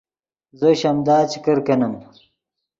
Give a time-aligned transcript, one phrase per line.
[0.59, 1.93] زو شیمدا چے کرکینیم